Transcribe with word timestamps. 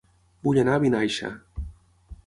Vull 0.47 0.59
anar 0.61 0.79
a 0.79 0.83
Vinaixa 0.85 1.33